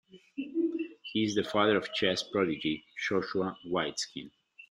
He 0.33 1.25
is 1.25 1.35
the 1.35 1.43
father 1.43 1.77
of 1.77 1.93
chess 1.93 2.23
prodigy 2.23 2.87
Joshua 3.07 3.55
Waitzkin. 3.67 4.31